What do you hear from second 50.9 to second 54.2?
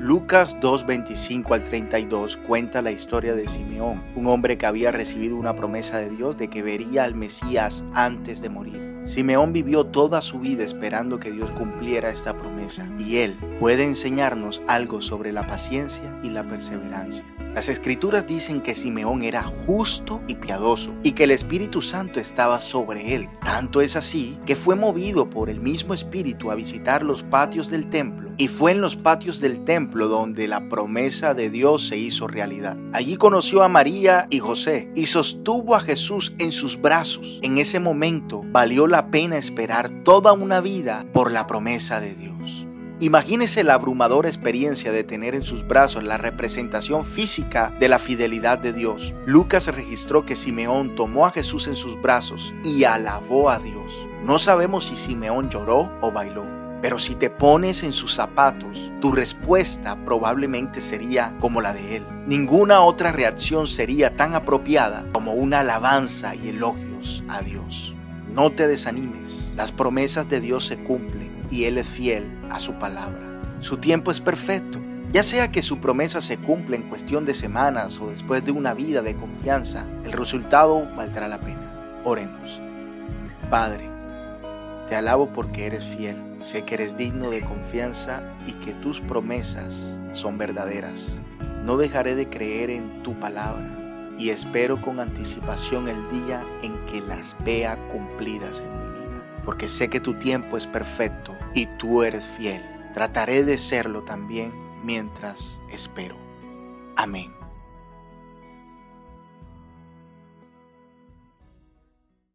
tomó a Jesús en sus brazos y alabó a Dios.